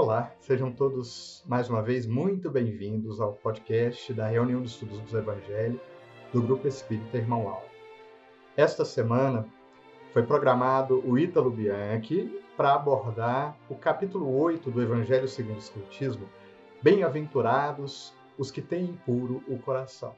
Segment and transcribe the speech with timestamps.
[0.00, 5.18] Olá, sejam todos mais uma vez muito bem-vindos ao podcast da Reunião de Estudos do
[5.18, 5.80] Evangelho
[6.32, 7.68] do Grupo Espírita Irmão Alves.
[8.56, 9.44] Esta semana
[10.12, 16.28] foi programado o Ítalo Bianchi para abordar o capítulo 8 do Evangelho segundo o Espiritismo,
[16.80, 20.14] Bem-aventurados os que têm impuro o coração.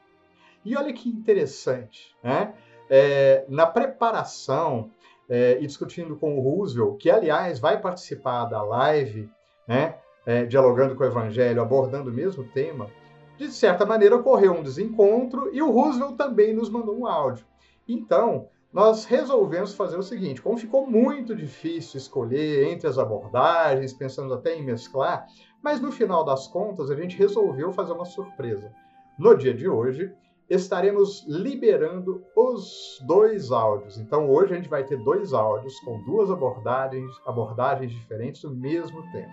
[0.63, 2.53] E olha que interessante, né?
[2.87, 4.91] É, na preparação
[5.27, 9.27] é, e discutindo com o Roosevelt, que aliás vai participar da live
[9.67, 12.89] né, é, dialogando com o Evangelho, abordando o mesmo tema,
[13.37, 17.45] de certa maneira ocorreu um desencontro e o Roosevelt também nos mandou um áudio.
[17.87, 24.33] Então, nós resolvemos fazer o seguinte: como ficou muito difícil escolher entre as abordagens, pensando
[24.33, 25.25] até em mesclar,
[25.61, 28.71] mas no final das contas a gente resolveu fazer uma surpresa.
[29.17, 30.13] No dia de hoje,
[30.55, 33.97] estaremos liberando os dois áudios.
[33.97, 39.01] Então hoje a gente vai ter dois áudios com duas abordagens, abordagens diferentes do mesmo
[39.11, 39.31] tema.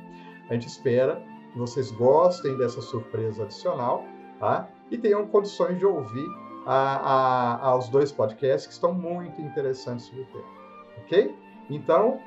[0.48, 1.20] A gente espera
[1.52, 4.04] que vocês gostem dessa surpresa adicional
[4.38, 4.68] tá?
[4.90, 6.26] e tenham condições de ouvir
[6.64, 10.48] a, a, dois podcasts que estão muito interessantes sobre o tema.
[10.98, 11.36] Ok?
[11.68, 12.20] Então,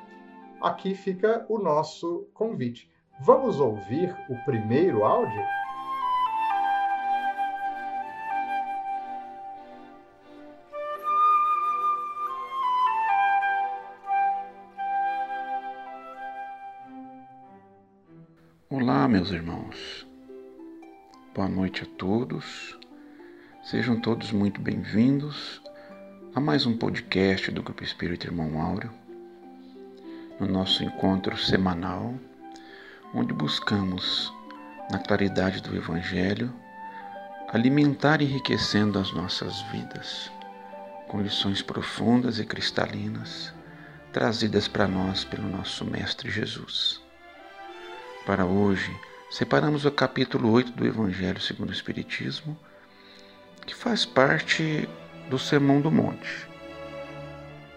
[0.60, 2.90] aqui fica o nosso convite.
[3.22, 5.42] Vamos ouvir o primeiro áudio?
[19.12, 20.06] Meus irmãos.
[21.34, 22.78] Boa noite a todos.
[23.62, 25.60] Sejam todos muito bem-vindos
[26.34, 28.90] a mais um podcast do Grupo Espírito Irmão Áureo,
[30.40, 32.14] no nosso encontro semanal,
[33.12, 34.32] onde buscamos,
[34.90, 36.50] na claridade do Evangelho,
[37.48, 40.32] alimentar e enriquecendo as nossas vidas
[41.06, 43.52] com lições profundas e cristalinas
[44.10, 47.11] trazidas para nós pelo nosso Mestre Jesus.
[48.24, 48.96] Para hoje,
[49.28, 52.56] separamos o capítulo 8 do Evangelho segundo o Espiritismo,
[53.66, 54.88] que faz parte
[55.28, 56.48] do Sermão do Monte,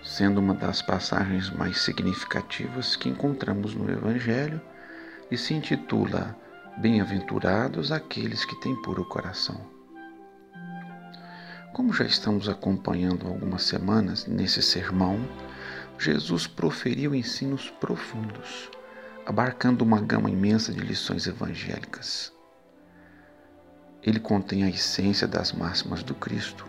[0.03, 4.61] sendo uma das passagens mais significativas que encontramos no Evangelho
[5.31, 6.37] e se intitula
[6.77, 9.59] Bem-aventurados aqueles que têm puro coração.
[11.73, 15.19] Como já estamos acompanhando algumas semanas nesse sermão,
[15.97, 18.69] Jesus proferiu ensinos profundos
[19.25, 22.31] abarcando uma gama imensa de lições evangélicas.
[24.03, 26.65] Ele contém a essência das máximas do Cristo.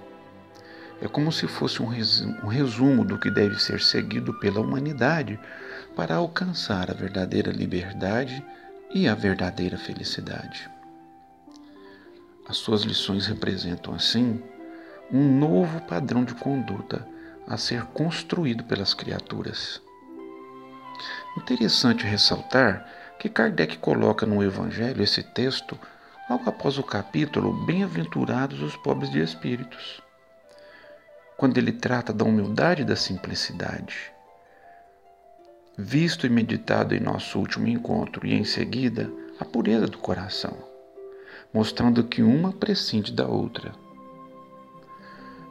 [1.03, 5.39] É como se fosse um resumo do que deve ser seguido pela humanidade
[5.95, 8.43] para alcançar a verdadeira liberdade
[8.95, 10.71] e a verdadeira felicidade.
[12.49, 14.43] As suas lições representam, assim,
[15.13, 17.07] um novo padrão de conduta
[17.47, 19.83] a ser construído pelas criaturas
[21.37, 22.87] Interessante ressaltar
[23.19, 25.79] que Kardec coloca no Evangelho esse texto
[26.31, 30.03] logo após o capítulo Bem-aventurados os pobres de espíritos,
[31.37, 34.13] quando ele trata da humildade e da simplicidade.
[35.77, 40.57] Visto e meditado em nosso último encontro, e em seguida a pureza do coração,
[41.53, 43.73] mostrando que uma prescinde da outra.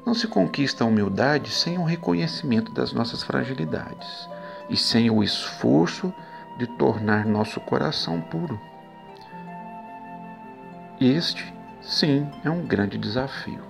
[0.04, 4.35] Não se conquista a humildade sem o reconhecimento das nossas fragilidades
[4.70, 6.14] e sem o esforço
[6.58, 8.60] de tornar nosso coração puro.
[11.00, 13.62] Este, sim, é um grande desafio.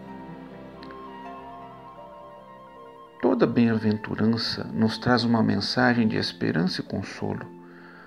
[3.21, 7.45] Toda bem-aventurança nos traz uma mensagem de esperança e consolo,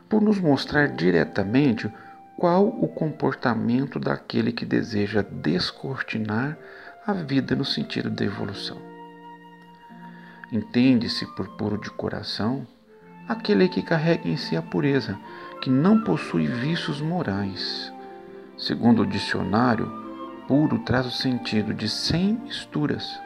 [0.09, 1.93] por nos mostrar diretamente
[2.37, 6.57] qual o comportamento daquele que deseja descortinar
[7.05, 8.79] a vida no sentido da evolução.
[10.53, 12.65] Entende-se por puro de coração
[13.29, 15.19] aquele que carrega em si a pureza,
[15.61, 17.93] que não possui vícios morais.
[18.57, 19.87] Segundo o dicionário,
[20.49, 23.21] puro traz o sentido de sem misturas,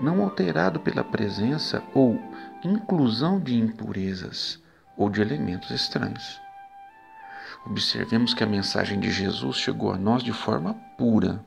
[0.00, 2.20] não alterado pela presença ou
[2.64, 4.60] inclusão de impurezas
[4.96, 6.40] ou de elementos estranhos.
[7.64, 11.42] Observemos que a mensagem de Jesus chegou a nós de forma pura.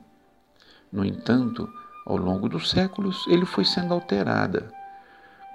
[0.90, 1.68] No entanto,
[2.06, 4.72] ao longo dos séculos, ele foi sendo alterada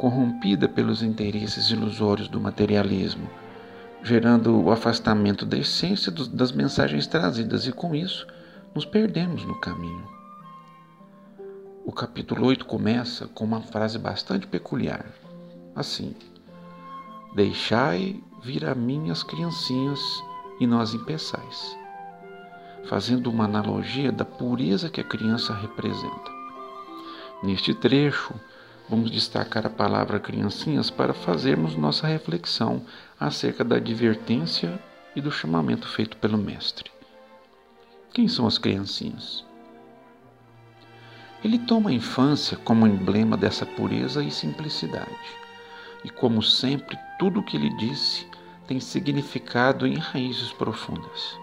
[0.04, 3.30] corrompida pelos interesses ilusórios do materialismo,
[4.04, 8.28] gerando o afastamento da essência das mensagens trazidas e com isso
[8.76, 10.06] nos perdemos no caminho.
[11.86, 15.06] O capítulo 8 começa com uma frase bastante peculiar,
[15.74, 16.14] assim:
[17.34, 20.02] Deixai vir a mim as criancinhas
[20.60, 21.78] e não as impeçais,
[22.90, 26.30] fazendo uma analogia da pureza que a criança representa.
[27.42, 28.34] Neste trecho,
[28.90, 32.86] Vamos destacar a palavra criancinhas para fazermos nossa reflexão
[33.20, 34.78] acerca da advertência
[35.16, 36.92] e do chamamento feito pelo Mestre.
[38.14, 39.46] Quem são as criancinhas?
[41.44, 45.10] Ele toma a infância como emblema dessa pureza e simplicidade.
[46.04, 48.28] E como sempre, tudo o que ele disse
[48.68, 51.38] tem significado em raízes profundas.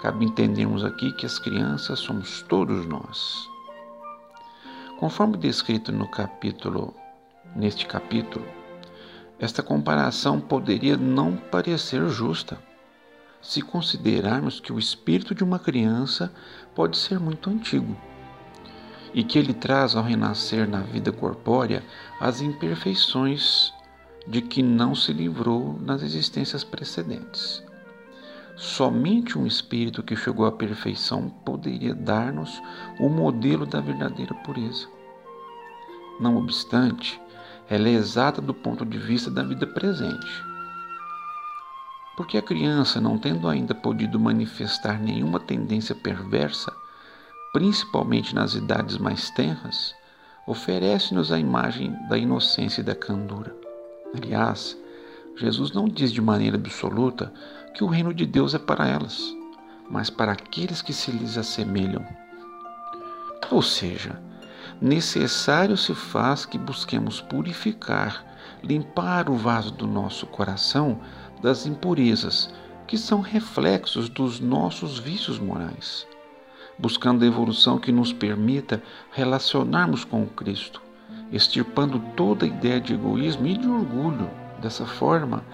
[0.00, 3.55] Cabe entendermos aqui que as crianças somos todos nós.
[4.98, 6.94] Conforme descrito no capítulo,
[7.54, 8.46] neste capítulo,
[9.38, 12.58] esta comparação poderia não parecer justa,
[13.42, 16.32] se considerarmos que o espírito de uma criança
[16.74, 17.94] pode ser muito antigo
[19.12, 21.84] e que ele traz ao renascer na vida corpórea
[22.18, 23.72] as imperfeições
[24.26, 27.62] de que não se livrou nas existências precedentes.
[28.56, 32.62] Somente um espírito que chegou à perfeição poderia dar-nos
[32.98, 34.88] o modelo da verdadeira pureza.
[36.18, 37.20] Não obstante,
[37.68, 40.42] ela é exata do ponto de vista da vida presente.
[42.16, 46.72] Porque a criança, não tendo ainda podido manifestar nenhuma tendência perversa,
[47.52, 49.94] principalmente nas idades mais tenras,
[50.46, 53.54] oferece-nos a imagem da inocência e da candura.
[54.14, 54.74] Aliás,
[55.36, 57.30] Jesus não diz de maneira absoluta
[57.76, 59.22] que o reino de Deus é para elas,
[59.90, 62.02] mas para aqueles que se lhes assemelham.
[63.50, 64.18] Ou seja,
[64.80, 68.24] necessário se faz que busquemos purificar,
[68.62, 70.98] limpar o vaso do nosso coração
[71.42, 72.50] das impurezas,
[72.86, 76.06] que são reflexos dos nossos vícios morais
[76.78, 78.82] buscando a evolução que nos permita
[79.12, 80.82] relacionarmos com o Cristo,
[81.32, 84.28] extirpando toda a ideia de egoísmo e de orgulho.
[84.60, 85.44] Dessa forma,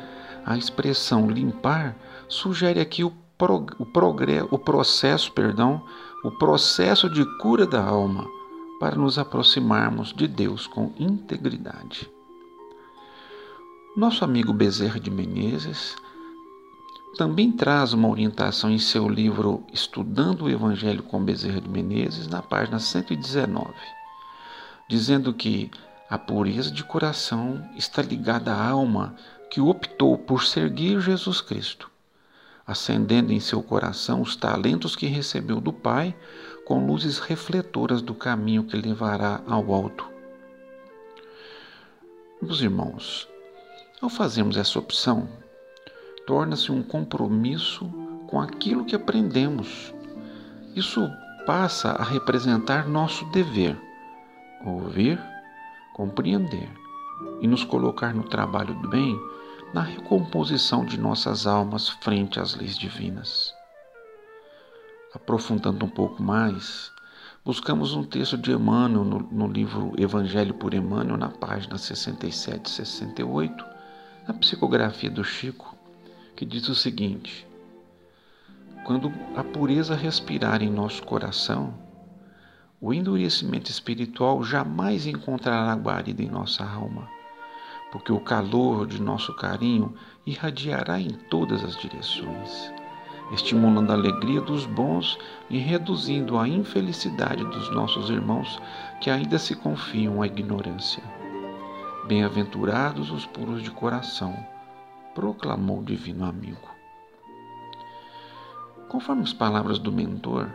[0.45, 1.95] a expressão limpar
[2.33, 5.85] sugere aqui o, prog o, progresso, o processo, perdão,
[6.25, 8.27] o processo de cura da alma
[8.81, 12.11] para nos aproximarmos de Deus com integridade.
[13.95, 15.95] Nosso amigo Bezerra de Menezes
[17.19, 22.41] também traz uma orientação em seu livro Estudando o Evangelho com Bezerra de Menezes, na
[22.41, 23.69] página 119,
[24.89, 25.71] dizendo que
[26.09, 29.15] a pureza de coração está ligada à alma
[29.51, 31.92] que optou por seguir Jesus Cristo,
[32.73, 36.15] acendendo em seu coração os talentos que recebeu do Pai
[36.65, 40.07] com luzes refletoras do caminho que levará ao alto.
[42.41, 43.29] Meus irmãos,
[44.01, 45.29] ao fazermos essa opção,
[46.27, 47.89] torna-se um compromisso
[48.27, 49.95] com aquilo que aprendemos.
[50.75, 51.09] Isso
[51.47, 53.81] passa a representar nosso dever,
[54.65, 55.21] ouvir,
[55.95, 56.69] compreender
[57.41, 59.17] e nos colocar no trabalho do bem
[59.73, 63.55] na recomposição de nossas almas frente às leis divinas.
[65.15, 66.93] Aprofundando um pouco mais,
[67.45, 72.71] buscamos um texto de Emmanuel no, no livro Evangelho por Emmanuel, na página 67 e
[72.71, 73.65] 68,
[74.29, 75.75] na psicografia do Chico,
[76.37, 77.47] que diz o seguinte:
[78.85, 81.75] Quando a pureza respirar em nosso coração,
[82.81, 87.09] o endurecimento espiritual jamais encontrará guarida em nossa alma,
[87.93, 89.95] porque o calor de nosso carinho
[90.25, 92.73] irradiará em todas as direções,
[93.33, 95.19] estimulando a alegria dos bons
[95.51, 98.59] e reduzindo a infelicidade dos nossos irmãos
[98.99, 101.03] que ainda se confiam à ignorância.
[102.07, 104.35] Bem-aventurados os puros de coração
[105.15, 106.73] proclamou o divino amigo.
[108.89, 110.51] Conforme as palavras do mentor,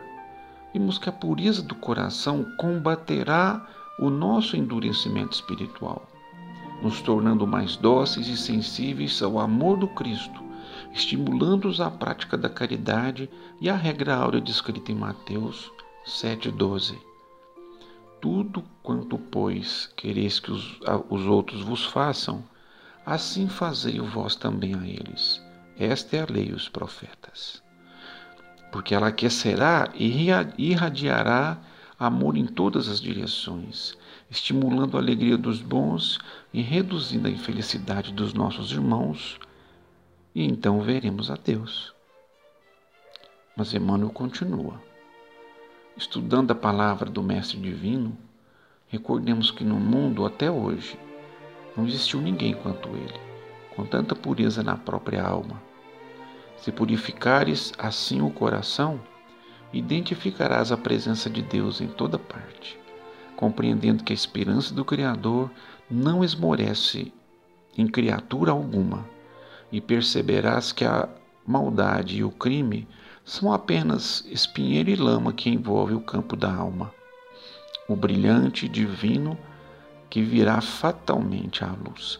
[0.72, 3.64] vimos que a pureza do coração combaterá
[4.00, 6.06] o nosso endurecimento espiritual,
[6.82, 10.42] nos tornando mais dóceis e sensíveis ao amor do Cristo,
[10.92, 13.28] estimulando-os à prática da caridade
[13.60, 15.70] e à regra áurea descrita em Mateus
[16.06, 16.96] 7,12.
[18.20, 22.42] Tudo quanto, pois, quereis que os, os outros vos façam,
[23.06, 25.40] assim fazei vós também a eles.
[25.78, 27.62] Esta é a lei os profetas.
[28.72, 31.58] Porque ela aquecerá e irradiará
[31.98, 33.96] amor em todas as direções,
[34.30, 36.18] estimulando a alegria dos bons
[36.52, 39.38] e reduzindo a infelicidade dos nossos irmãos,
[40.34, 41.94] e então veremos a Deus.
[43.56, 44.80] Mas Emmanuel continua.
[45.96, 48.16] Estudando a palavra do Mestre Divino,
[48.86, 50.98] recordemos que no mundo até hoje
[51.76, 53.18] não existiu ninguém quanto ele,
[53.74, 55.60] com tanta pureza na própria alma.
[56.56, 59.00] Se purificares assim o coração,
[59.72, 62.78] identificarás a presença de Deus em toda parte,
[63.38, 65.48] compreendendo que a esperança do Criador
[65.88, 67.12] não esmorece
[67.76, 69.08] em criatura alguma,
[69.70, 71.08] e perceberás que a
[71.46, 72.88] maldade e o crime
[73.24, 76.92] são apenas espinheiro e lama que envolve o campo da alma.
[77.88, 79.38] O brilhante divino
[80.10, 82.18] que virá fatalmente à luz.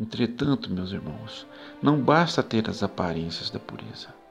[0.00, 1.46] Entretanto, meus irmãos,
[1.80, 4.23] não basta ter as aparências da pureza.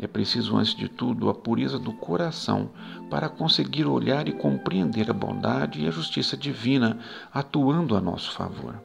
[0.00, 2.70] É preciso, antes de tudo, a pureza do coração
[3.10, 6.98] para conseguir olhar e compreender a bondade e a justiça divina
[7.34, 8.80] atuando a nosso favor.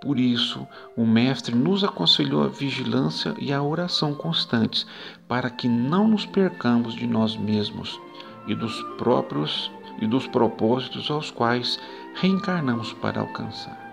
[0.00, 4.86] Por isso, o Mestre nos aconselhou a vigilância e a oração constantes,
[5.28, 8.00] para que não nos percamos de nós mesmos
[8.46, 9.70] e dos próprios
[10.00, 11.78] e dos propósitos aos quais
[12.14, 13.89] reencarnamos para alcançar.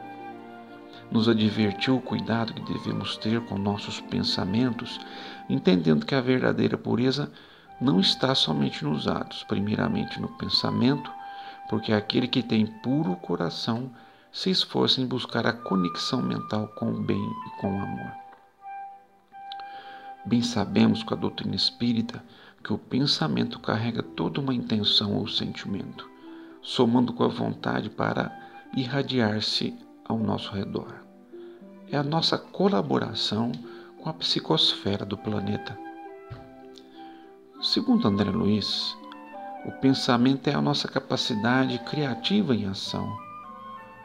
[1.09, 4.99] Nos advertiu o cuidado que devemos ter com nossos pensamentos,
[5.49, 7.31] entendendo que a verdadeira pureza
[7.79, 11.09] não está somente nos atos, primeiramente no pensamento,
[11.69, 13.91] porque aquele que tem puro coração
[14.31, 18.11] se esforça em buscar a conexão mental com o bem e com o amor.
[20.25, 22.21] Bem sabemos com a doutrina espírita
[22.61, 26.09] que o pensamento carrega toda uma intenção ou sentimento,
[26.61, 28.37] somando com a vontade para
[28.75, 29.73] irradiar-se
[30.07, 30.93] ao nosso redor.
[31.91, 33.51] É a nossa colaboração
[34.01, 35.77] com a psicosfera do planeta.
[37.61, 38.95] Segundo André Luiz,
[39.65, 43.27] o pensamento é a nossa capacidade criativa em ação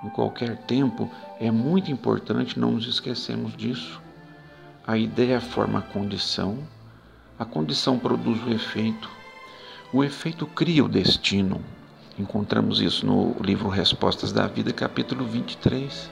[0.02, 4.00] em qualquer tempo, é muito importante não nos esquecermos disso.
[4.85, 6.59] A ideia forma a condição,
[7.38, 9.09] a condição produz o efeito,
[9.92, 11.61] o efeito cria o destino.
[12.23, 16.09] Encontramos isso no livro Respostas da Vida, capítulo 23.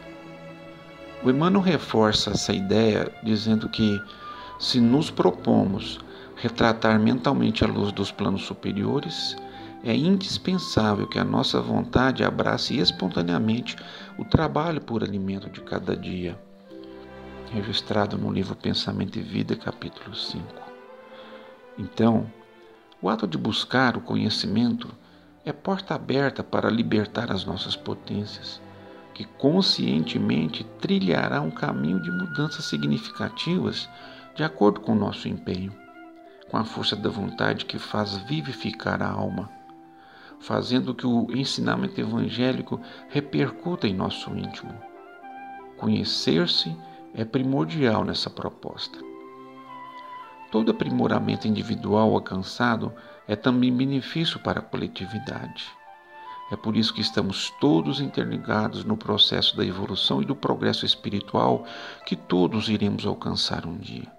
[1.23, 3.97] O Emmanuel reforça essa ideia dizendo que,
[4.59, 6.01] se nos propomos
[6.35, 9.37] retratar mentalmente a luz dos planos superiores,
[9.85, 13.77] é indispensável que a nossa vontade abrace espontaneamente
[14.19, 16.37] o trabalho por alimento de cada dia,
[17.53, 20.45] registrado no livro Pensamento e Vida, capítulo 5.
[21.79, 22.29] Então,
[23.01, 24.89] o ato de buscar o conhecimento
[25.45, 28.61] é porta aberta para libertar as nossas potências,
[29.15, 33.89] que conscientemente trilhará um caminho de mudanças significativas
[34.35, 35.73] de acordo com o nosso empenho,
[36.51, 39.61] com a força da vontade que faz vivificar a alma
[40.41, 44.73] fazendo que o ensinamento evangélico repercuta em nosso íntimo.
[45.77, 46.75] Conhecer-se
[47.15, 48.99] é primordial nessa proposta.
[50.51, 52.93] Todo aprimoramento individual alcançado
[53.31, 55.65] é também benefício para a coletividade.
[56.51, 61.65] É por isso que estamos todos interligados no processo da evolução e do progresso espiritual
[62.05, 64.11] que todos iremos alcançar um dia.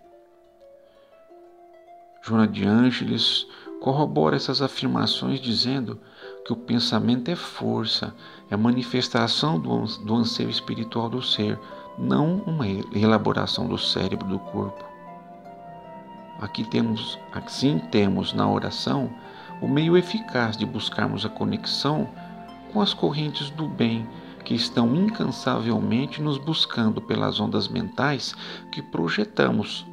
[2.21, 3.45] Joana de Ângeles
[3.81, 5.99] corrobora essas afirmações dizendo
[6.45, 8.15] que o pensamento é força,
[8.49, 11.59] é manifestação do, do anseio espiritual do ser,
[11.99, 14.90] não uma elaboração do cérebro do corpo.
[16.41, 19.13] Aqui temos, assim temos na oração
[19.61, 22.09] o meio eficaz de buscarmos a conexão
[22.73, 24.09] com as correntes do bem
[24.43, 28.33] que estão incansavelmente nos buscando pelas ondas mentais
[28.71, 29.85] que projetamos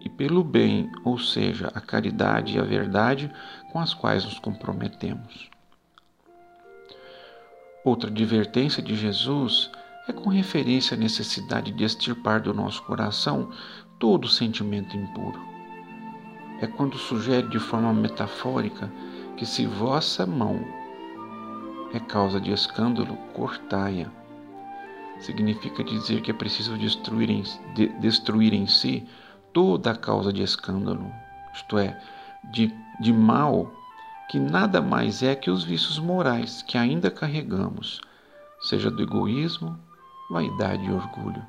[0.00, 3.28] e pelo bem, ou seja, a caridade e a verdade
[3.72, 5.50] com as quais nos comprometemos.
[7.84, 9.72] Outra advertência de Jesus
[10.06, 13.50] é com referência à necessidade de extirpar do nosso coração
[13.98, 15.55] todo sentimento impuro.
[16.60, 18.90] É quando sugere de forma metafórica
[19.36, 20.64] que se vossa mão
[21.92, 24.08] é causa de escândalo, cortai-a.
[25.20, 27.42] Significa dizer que é preciso destruir em,
[27.74, 29.06] de, destruir em si
[29.52, 31.10] toda a causa de escândalo,
[31.54, 31.98] isto é,
[32.52, 33.72] de, de mal
[34.28, 38.00] que nada mais é que os vícios morais que ainda carregamos,
[38.60, 39.78] seja do egoísmo,
[40.30, 41.44] vaidade e orgulho.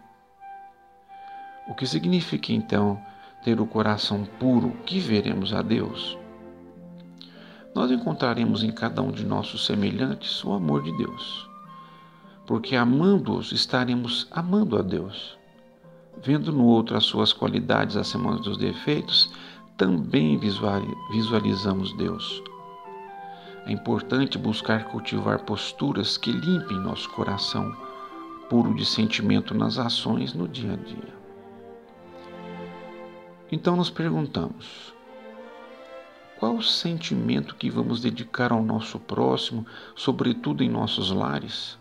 [1.68, 3.02] O que significa então
[3.44, 6.18] ter o coração puro que veremos a Deus?
[7.74, 11.48] Nós encontraremos em cada um de nossos semelhantes o amor de Deus,
[12.46, 15.38] porque amando-os estaremos amando a Deus.
[16.24, 19.32] Vendo no outro as suas qualidades acima dos defeitos,
[19.78, 20.40] também
[21.12, 22.42] visualizamos Deus.
[23.68, 27.76] É importante buscar cultivar posturas que limpem nosso coração,
[28.50, 31.17] puro de sentimento nas ações no dia a dia.
[33.52, 34.94] Então nos perguntamos:
[36.40, 41.80] qual o sentimento que vamos dedicar ao nosso próximo, sobretudo em nossos lares?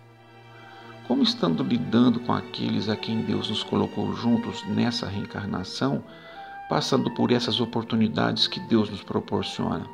[1.07, 6.03] Como estando lidando com aqueles a quem Deus nos colocou juntos nessa reencarnação,
[6.69, 9.87] passando por essas oportunidades que Deus nos proporciona?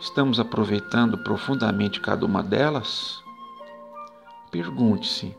[0.00, 3.22] Estamos aproveitando profundamente cada uma delas?
[4.50, 5.36] Pergunte-se: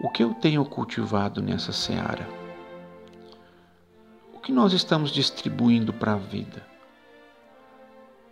[0.00, 2.37] o que eu tenho cultivado nessa seara?
[4.48, 6.66] Que nós estamos distribuindo para a vida?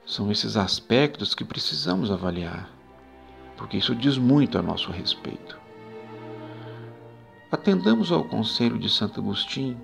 [0.07, 2.71] São esses aspectos que precisamos avaliar
[3.55, 5.61] porque isso diz muito a nosso respeito.
[7.53, 9.79] atendamos ao conselho de Santo Agostinho,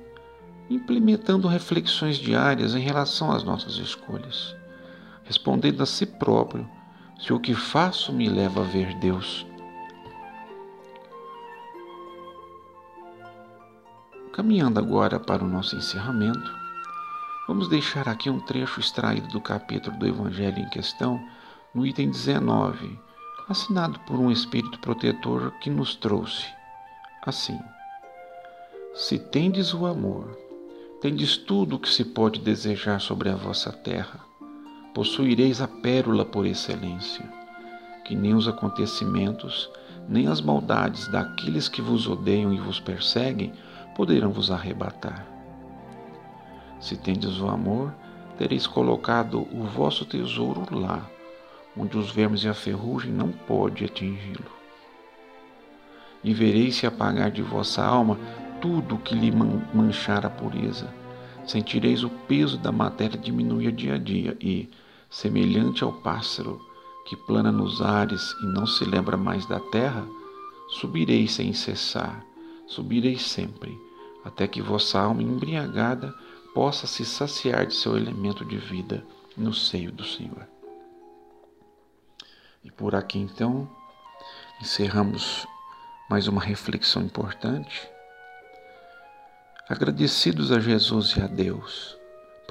[0.71, 4.57] implementando reflexões diárias em relação às nossas escolhas,
[5.25, 6.67] respondendo a si próprio
[7.21, 9.47] se o que faço me leva a ver Deus.
[14.33, 16.57] Caminhando agora para o nosso encerramento,
[17.47, 21.23] vamos deixar aqui um trecho extraído do capítulo do Evangelho em questão,
[21.75, 22.99] no item 19,
[23.47, 26.47] assinado por um Espírito protetor que nos trouxe.
[27.27, 27.61] Assim:
[28.95, 30.35] Se tendes o amor,
[31.03, 34.19] tendes tudo o que se pode desejar sobre a vossa terra,
[34.95, 37.31] possuireis a pérola por excelência,
[38.07, 39.69] que nem os acontecimentos,
[40.09, 43.53] nem as maldades daqueles que vos odeiam e vos perseguem
[43.95, 45.27] poderão vos arrebatar.
[46.81, 47.95] Se tendes o amor,
[48.37, 51.09] tereis colocado o vosso tesouro lá,
[51.77, 54.63] onde os vermes e a ferrugem não pode atingi-lo
[56.25, 58.19] e vereis se apagar de vossa alma
[58.61, 59.33] tudo que lhe
[59.75, 60.93] manchar a pureza.
[61.45, 64.71] Sentireis o peso da matéria diminuir dia a dia e,
[65.11, 66.61] semelhante ao pássaro
[67.09, 70.07] que plana nos ares e não se lembra mais da terra,
[70.69, 72.25] subireis sem cessar,
[72.73, 73.79] subireis sempre,
[74.25, 76.15] até que vossa alma embriagada
[76.55, 79.05] possa se saciar de seu elemento de vida
[79.37, 80.47] no seio do Senhor.
[82.65, 83.69] E por aqui então
[84.61, 85.47] encerramos
[86.09, 87.89] mais uma reflexão importante.
[89.69, 91.97] Agradecidos a Jesus e a Deus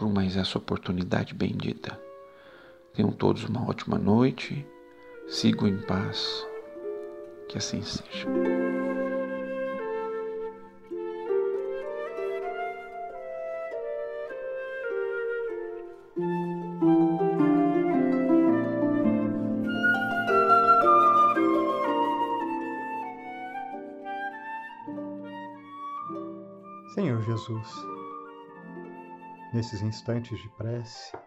[0.01, 1.99] por mais essa oportunidade bendita.
[2.93, 4.65] Tenham todos uma ótima noite,
[5.27, 6.43] sigam em paz,
[7.47, 8.27] que assim seja.
[27.31, 27.87] Jesus,
[29.53, 31.17] nesses instantes de prece,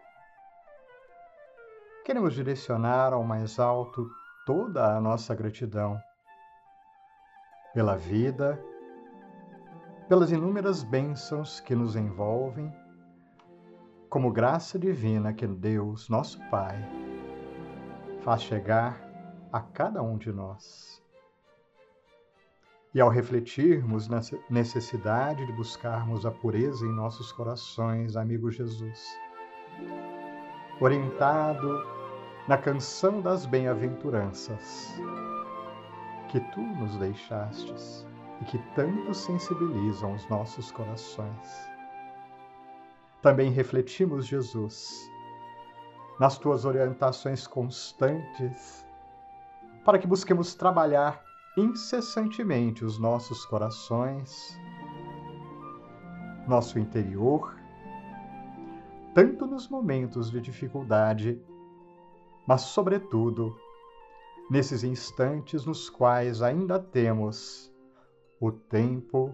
[2.05, 4.07] queremos direcionar ao mais alto
[4.45, 5.99] toda a nossa gratidão
[7.73, 8.63] pela vida,
[10.07, 12.71] pelas inúmeras bênçãos que nos envolvem,
[14.07, 16.77] como graça divina que Deus, nosso Pai,
[18.21, 19.01] faz chegar
[19.51, 21.03] a cada um de nós.
[22.95, 29.19] E ao refletirmos na necessidade de buscarmos a pureza em nossos corações, amigo Jesus,
[30.79, 31.85] orientado
[32.47, 34.93] na canção das bem-aventuranças
[36.29, 38.07] que tu nos deixastes
[38.41, 41.69] e que tanto sensibilizam os nossos corações.
[43.21, 45.11] Também refletimos, Jesus,
[46.17, 48.87] nas tuas orientações constantes,
[49.83, 51.21] para que busquemos trabalhar
[51.57, 54.59] incessantemente os nossos corações,
[56.47, 57.55] nosso interior,
[59.13, 61.41] tanto nos momentos de dificuldade,
[62.45, 63.55] mas, sobretudo,
[64.49, 67.73] nesses instantes nos quais ainda temos
[68.39, 69.33] o tempo,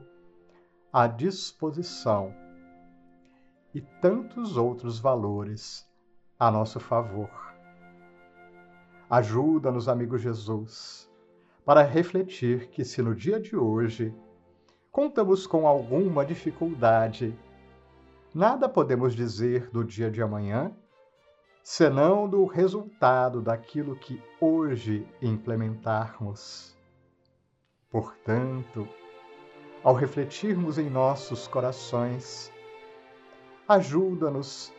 [0.93, 2.33] a disposição
[3.73, 5.89] e tantos outros valores
[6.37, 7.29] a nosso favor.
[9.09, 11.10] Ajuda-nos, amigo Jesus
[11.65, 14.13] para refletir que, se no dia de hoje
[14.91, 17.37] contamos com alguma dificuldade,
[18.33, 20.75] nada podemos dizer do dia de amanhã,
[21.63, 26.75] senão do resultado daquilo que hoje implementarmos.
[27.89, 28.87] Portanto,
[29.83, 32.51] ao refletirmos em nossos corações,
[33.67, 34.73] ajuda-nos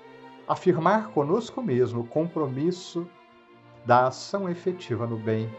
[0.47, 3.09] a afirmar conosco mesmo o compromisso
[3.87, 5.51] da ação efetiva no bem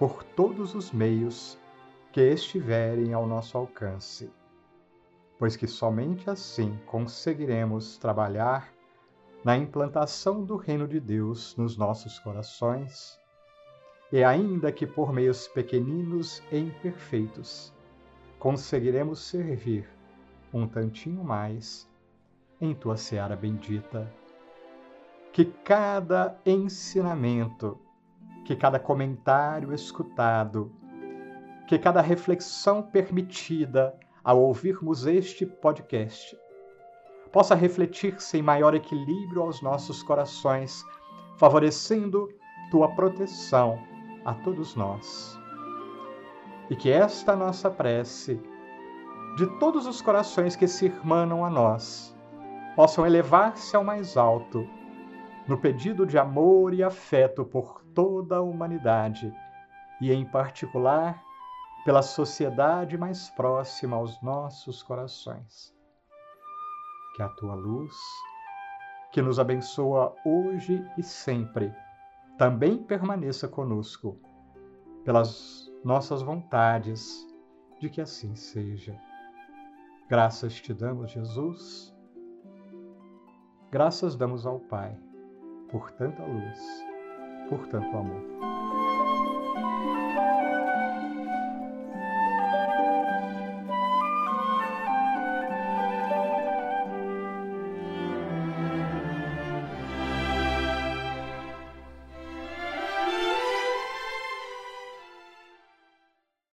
[0.00, 1.58] por todos os meios
[2.10, 4.32] que estiverem ao nosso alcance,
[5.38, 8.72] pois que somente assim conseguiremos trabalhar
[9.44, 13.20] na implantação do reino de Deus nos nossos corações,
[14.10, 17.70] e ainda que por meios pequeninos e imperfeitos,
[18.38, 19.86] conseguiremos servir
[20.50, 21.86] um tantinho mais
[22.58, 24.10] em tua seara bendita.
[25.30, 27.78] Que cada ensinamento
[28.44, 30.72] que cada comentário escutado,
[31.66, 36.36] que cada reflexão permitida ao ouvirmos este podcast
[37.32, 40.84] possa refletir-se em maior equilíbrio aos nossos corações,
[41.36, 42.28] favorecendo
[42.70, 43.78] tua proteção
[44.24, 45.38] a todos nós.
[46.68, 48.40] E que esta nossa prece,
[49.36, 52.16] de todos os corações que se irmanam a nós,
[52.76, 54.66] possam elevar-se ao mais alto
[55.46, 59.32] no pedido de amor e afeto por toda a humanidade
[60.00, 61.22] e, em particular,
[61.84, 65.74] pela sociedade mais próxima aos nossos corações.
[67.16, 67.94] Que a tua luz,
[69.12, 71.74] que nos abençoa hoje e sempre,
[72.38, 74.18] também permaneça conosco,
[75.04, 77.26] pelas nossas vontades,
[77.78, 78.98] de que assim seja.
[80.08, 81.94] Graças te damos, Jesus.
[83.70, 84.98] Graças damos ao Pai
[85.70, 86.84] por tanta luz,
[87.50, 88.59] por tanto amor.